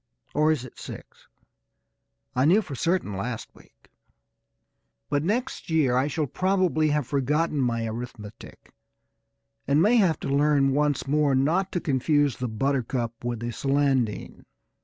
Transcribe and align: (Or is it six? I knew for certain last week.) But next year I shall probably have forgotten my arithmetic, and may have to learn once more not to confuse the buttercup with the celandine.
(Or 0.33 0.51
is 0.51 0.65
it 0.65 0.79
six? 0.79 1.27
I 2.35 2.45
knew 2.45 2.63
for 2.63 2.73
certain 2.73 3.15
last 3.15 3.53
week.) 3.53 3.91
But 5.11 5.23
next 5.23 5.69
year 5.69 5.95
I 5.95 6.07
shall 6.07 6.25
probably 6.25 6.89
have 6.89 7.05
forgotten 7.05 7.59
my 7.61 7.85
arithmetic, 7.85 8.73
and 9.67 9.79
may 9.79 9.97
have 9.97 10.19
to 10.21 10.27
learn 10.27 10.73
once 10.73 11.05
more 11.05 11.35
not 11.35 11.71
to 11.73 11.79
confuse 11.79 12.37
the 12.37 12.47
buttercup 12.49 13.23
with 13.23 13.41
the 13.41 13.51
celandine. 13.51 14.47